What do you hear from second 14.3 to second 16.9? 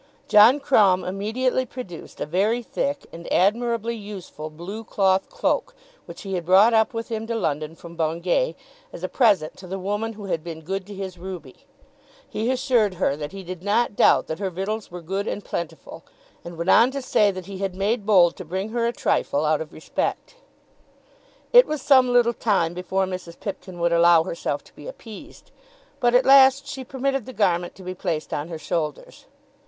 her victuals were good and plentiful, and went on